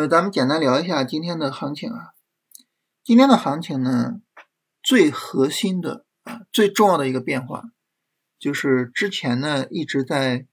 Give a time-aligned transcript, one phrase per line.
[0.00, 2.14] 呃，咱们简单聊一下今天的行情啊。
[3.04, 4.22] 今天的行情呢，
[4.82, 7.64] 最核心的啊，最重要的一个变化，
[8.38, 10.46] 就是之前呢一直在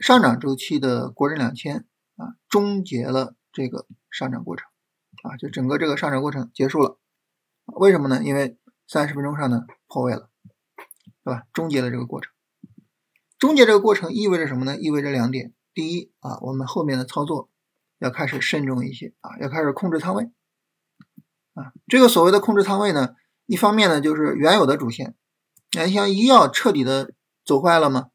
[0.00, 4.66] 上涨周期的国证两千啊，终结了这个上涨过程
[5.22, 6.98] 啊，就整个这个上涨过程结束了。
[7.66, 8.20] 为什么呢？
[8.24, 8.58] 因为
[8.88, 10.28] 三十分钟上呢破位了，
[11.22, 11.44] 对吧？
[11.52, 12.32] 终结了这个过程。
[13.38, 14.76] 终结这个过程意味着什么呢？
[14.76, 15.54] 意味着两点。
[15.72, 17.48] 第一啊，我们后面的操作。
[17.98, 20.30] 要开始慎重一些啊，要开始控制仓位
[21.54, 21.72] 啊。
[21.86, 23.14] 这个所谓的控制仓位呢，
[23.46, 25.16] 一方面呢就是原有的主线，
[25.72, 27.12] 你像医药彻底的
[27.44, 28.10] 走坏了吗？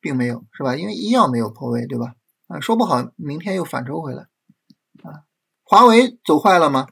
[0.00, 0.76] 并没有，是吧？
[0.76, 2.14] 因为医药没有破位，对吧？
[2.48, 4.22] 啊，说不好明天又反抽回来
[5.02, 5.24] 啊。
[5.62, 6.88] 华为走坏了吗？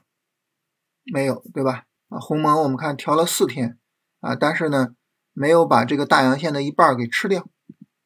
[1.11, 1.85] 没有，对吧？
[2.07, 3.77] 啊，鸿蒙我们看调了四天
[4.21, 4.95] 啊，但是呢
[5.33, 7.49] 没有把这个大阳线的一半给吃掉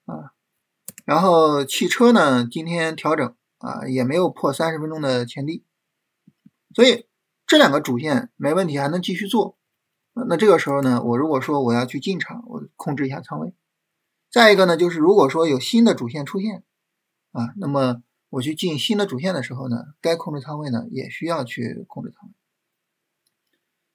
[0.06, 0.32] 啊。
[1.06, 3.36] 然后汽车呢今天调整。
[3.64, 5.64] 啊，也没有破三十分钟的前低，
[6.76, 7.08] 所以
[7.48, 9.58] 这两个主线没问题，还能继续做。
[10.12, 13.54] 那这个时候呢，我如果说我要去进场，我控制一下仓位。
[14.30, 16.66] 再一个呢，就是如果说有新的主线出现
[17.32, 22.36] 啊，那么我去进新的主线的时候呢，该控制仓位呢，也需要去控制仓位。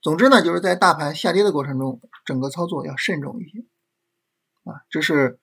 [0.00, 3.66] 总之呢，就是在大盘下跌的过程中，整个操作要慎重一些
[4.64, 5.38] 啊，这是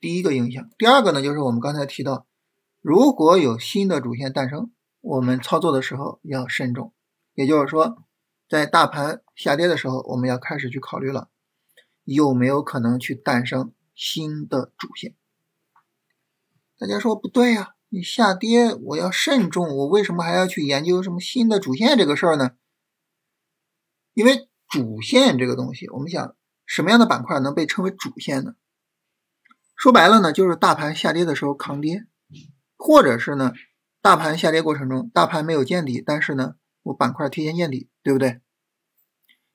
[0.00, 0.70] 第一个影响。
[0.78, 2.26] 第二个呢，就是我们刚才提到。
[2.80, 6.94] 如果有新的主线诞生，我们操作的时候要慎重。
[7.34, 8.02] 也就是说，
[8.48, 11.28] 在大盘下跌的时候，我们要开始去考虑了，
[12.04, 15.14] 有没有可能去诞生新的主线？
[16.78, 22.52] 大家说不对呀，你下跌我要慎重，我为什么还要去研究什么新的主线这个事儿呢？
[24.14, 28.54] 因为主线这个东西，我们想什么样的板块能被称为主线呢？
[29.76, 32.06] 说白了呢，就是大盘下跌的时候抗跌。
[32.82, 33.52] 或者是呢，
[34.00, 38.40] 大盘下跌过程中，大盘没有见底，但是呢，我板块提前见底，对不对？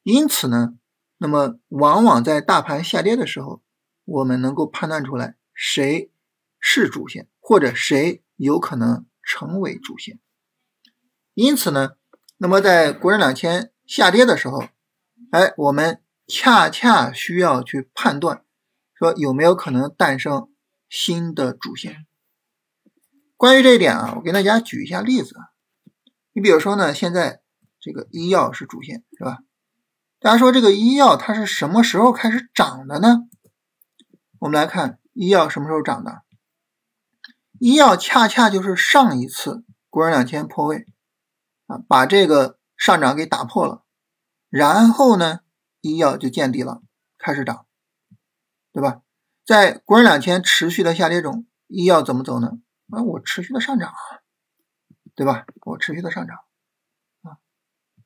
[0.03, 0.75] 因此呢，
[1.17, 3.63] 那么往往在大盘下跌的时候，
[4.05, 6.11] 我们能够判断出来谁
[6.59, 10.19] 是主线，或者谁有可能成为主线。
[11.33, 11.93] 因此呢，
[12.37, 14.65] 那么在国证两千下跌的时候，
[15.31, 18.45] 哎，我们恰恰需要去判断，
[18.93, 20.47] 说有没有可能诞生
[20.87, 22.05] 新的主线。
[23.45, 25.35] 关于这一点啊，我给大家举一下例子。
[26.33, 27.43] 你比如说呢，现在
[27.79, 29.37] 这个医药是主线，是吧？
[30.19, 33.19] 大家说这个医药它是什么时候开始涨的呢？
[34.39, 36.23] 我们来看医药什么时候涨的？
[37.59, 40.87] 医药恰恰就是上一次国证两千破位
[41.67, 43.83] 啊，把这个上涨给打破了，
[44.49, 45.41] 然后呢，
[45.81, 46.81] 医药就见底了，
[47.19, 47.67] 开始涨，
[48.73, 49.01] 对吧？
[49.45, 52.53] 在国证两千持续的下跌中，医药怎么走呢？
[52.87, 53.93] 那我持续的上涨，
[55.15, 55.45] 对吧？
[55.61, 56.37] 我持续的上涨
[57.23, 57.37] 啊，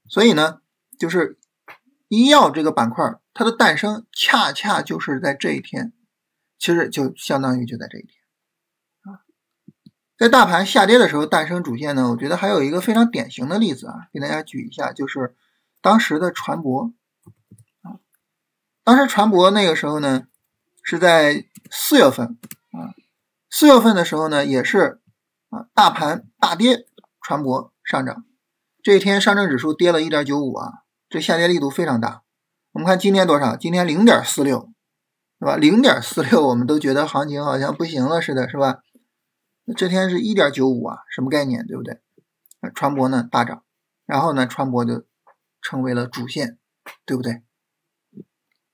[0.07, 0.61] 所以呢，
[0.97, 1.37] 就是
[2.07, 5.91] 医药这个板块它的诞生，恰恰就是在这一天，
[6.57, 8.21] 其实就相当于就在这一天
[9.01, 9.19] 啊。
[10.17, 15.35] 在大盘下跌的时候诞生主线呢，我觉得还有一个非常典型的例子啊，给大家举一下，就是
[15.81, 16.93] 当时的船舶
[17.81, 17.99] 啊，
[18.83, 20.27] 当时船舶那个时候呢，
[20.83, 22.37] 是在四月份
[22.71, 22.95] 啊。
[23.49, 24.99] 四月份的时候呢，也是
[25.49, 26.85] 啊，大盘大跌，
[27.21, 28.23] 船舶上涨。
[28.81, 32.23] 这一天上证指数跌了一点九五啊，这下跌力度非常大。
[32.71, 33.55] 我们看今天多少？
[33.55, 34.69] 今天零点四六，
[35.39, 35.57] 是吧？
[35.57, 38.79] 零点四六，我们都觉得行情好像不行了似的，是吧？
[39.75, 41.65] 这天是一点九五啊，什么概念？
[41.65, 41.99] 对不对？
[42.75, 43.63] 船舶呢大涨，
[44.05, 45.05] 然后呢，船舶就
[45.61, 46.57] 成为了主线，
[47.05, 47.41] 对不对？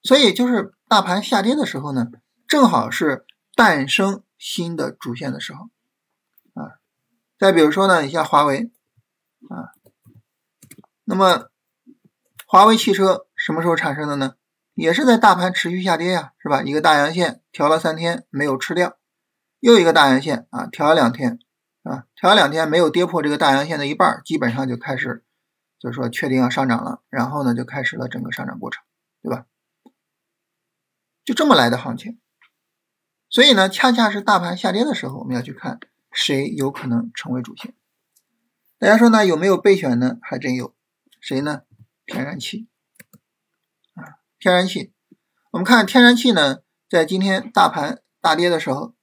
[0.03, 2.07] 所以就是大盘下跌的时候呢，
[2.47, 4.21] 正好是诞生。
[4.37, 5.69] 新的主线的时候，
[6.53, 6.77] 啊，
[7.39, 8.69] 再比如说呢，你像华为，
[9.49, 9.71] 啊，
[11.05, 11.49] 那么
[12.45, 14.35] 华为汽车什么时候产生的呢？
[14.73, 16.61] 也是在大盘持续下跌呀，是吧？
[16.61, 18.97] 一个大阳线调了三天没有吃掉，
[19.61, 21.39] 又一个大阳线啊，调了两天，
[21.83, 25.23] 啊，调了两天没有跌破这个大阳线的一半，基本上就开始
[25.79, 28.83] 就是说确定要上涨了，然后呢就开始了整个上涨过程，
[29.23, 29.45] 对吧？
[31.23, 32.19] 就这么来的行情。
[33.35, 37.75] 所以呢，恰恰是大盘下跌的时候，我们要去看谁有可能成为主线。
[38.79, 40.17] 大家说呢，有没有备选呢？
[40.21, 40.73] 还真有，
[41.19, 41.63] 谁呢？
[42.05, 42.69] 天然气
[43.93, 44.93] 啊，天然气。
[45.51, 46.59] 我们看天然气呢，
[46.89, 48.93] 在今天大盘大跌的时候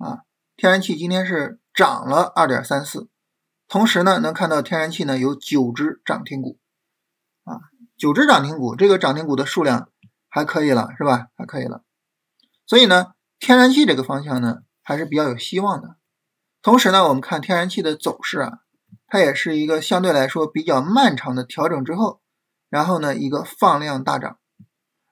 [0.00, 0.24] 啊，
[0.56, 3.08] 天然气今天是涨了二点三四，
[3.68, 6.58] 同时呢，能看到天然气呢有九只涨停股
[7.44, 7.60] 啊，
[7.96, 9.92] 九只涨停股，这个涨停股的数量
[10.28, 11.28] 还可以了，是吧？
[11.36, 11.84] 还可以了。
[12.66, 13.12] 所以呢。
[13.40, 15.96] 天然气这个方向呢，还是比较有希望的。
[16.62, 18.58] 同时呢，我们看天然气的走势啊，
[19.06, 22.20] 它也是一个相对来说比较漫长的调整之后，
[22.68, 24.38] 然后呢一个放量大涨，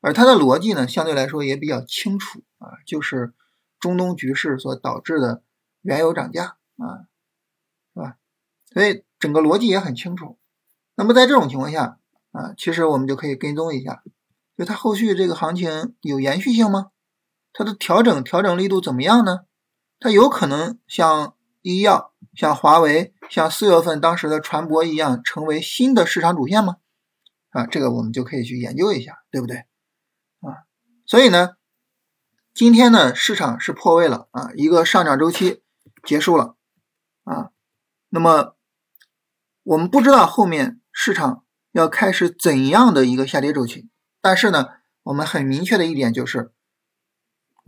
[0.03, 3.33] 而它的逻辑呢相对来说也比较清楚啊，就是
[3.81, 5.43] 中东局势所导致的
[5.81, 7.09] 原油涨价啊，
[7.95, 8.17] 是吧？
[8.75, 10.39] 所以整个逻辑也很清楚。
[10.97, 11.99] 那么在这种情况下
[12.33, 14.03] 啊，其实我们就可以跟踪一下，
[14.59, 16.91] 就它后续这个行情有延续性吗？
[17.58, 19.40] 它的调整调整力度怎么样呢？
[19.99, 26.76] 它有可能像医药、像华为、像四月份当时的船舶一样，成为新的市场主线吗？
[27.50, 29.56] 啊，这个我们就可以去研究一下，对不对？
[29.56, 30.70] 啊，
[31.05, 31.56] 所以呢，
[32.55, 35.64] 今天呢，市场是破位了啊，一个上涨周期
[36.05, 36.55] 结束了
[37.25, 37.50] 啊。
[38.10, 38.55] 那么
[39.64, 43.88] 我们不知道后面市场要开始怎样的一个下跌周期，
[44.20, 44.69] 但是呢，
[45.02, 46.52] 我们很明确的一点就是。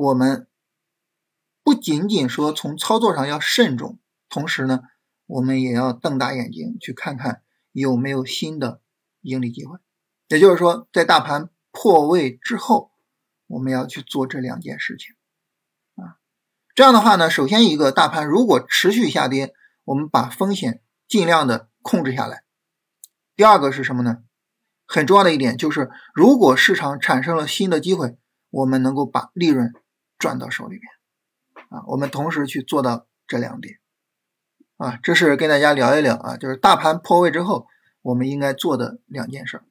[0.01, 0.47] 我们
[1.63, 3.99] 不仅仅说从操作上要慎重，
[4.31, 4.81] 同时呢，
[5.27, 7.43] 我们也要瞪大眼睛去看看
[7.73, 8.81] 有没有新的
[9.21, 9.77] 盈利机会。
[10.29, 12.93] 也就是说，在大盘破位之后，
[13.47, 15.15] 我们要去做这两件事情
[16.03, 16.17] 啊。
[16.75, 19.53] 这样的话呢，首先一个大盘如果持续下跌，
[19.85, 22.43] 我们把风险尽量的控制下来。
[23.37, 24.23] 第二个是什么呢？
[24.87, 28.17] 很重要的一点就是，如果市场产生了新的机会，
[28.49, 29.75] 我们能够把利润。
[30.21, 30.85] 赚到手里面
[31.71, 33.81] 啊，我们同时去做到这两点
[34.77, 37.67] 啊，这是跟大家聊一聊啊，就是大盘破位之后，
[38.03, 39.63] 我们应该做的两件事。